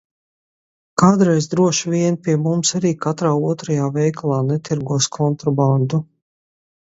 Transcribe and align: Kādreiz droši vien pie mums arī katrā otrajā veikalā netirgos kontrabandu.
Kādreiz 1.01 1.47
droši 1.51 1.91
vien 1.95 2.15
pie 2.27 2.33
mums 2.45 2.71
arī 2.79 2.93
katrā 3.05 3.33
otrajā 3.51 3.91
veikalā 3.99 4.39
netirgos 4.47 5.11
kontrabandu. 5.19 6.01